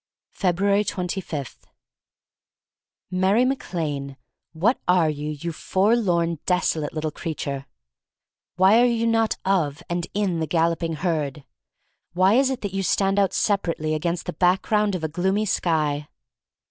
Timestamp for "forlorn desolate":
5.51-6.91